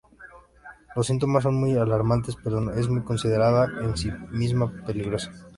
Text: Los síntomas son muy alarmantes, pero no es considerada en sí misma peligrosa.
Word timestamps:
Los 0.95 1.05
síntomas 1.05 1.43
son 1.43 1.59
muy 1.59 1.75
alarmantes, 1.77 2.35
pero 2.43 2.59
no 2.59 2.71
es 2.73 2.87
considerada 3.03 3.67
en 3.83 3.95
sí 3.95 4.09
misma 4.31 4.73
peligrosa. 4.83 5.31